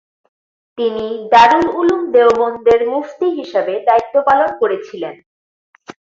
[0.77, 5.15] তিনি দারুল উলুম দেওবন্দের মুফতি হিসাবে দায়িত্ব পালন করেছিলেন।